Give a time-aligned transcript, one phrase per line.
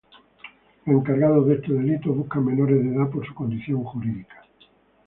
[0.87, 4.47] Los Encargados de este delito buscan menores de edad por su condición jurídica.